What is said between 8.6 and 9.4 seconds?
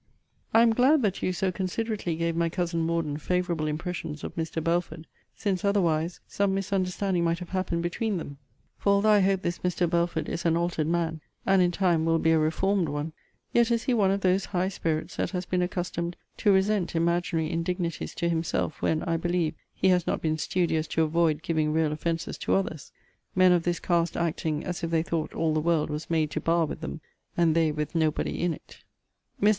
for although I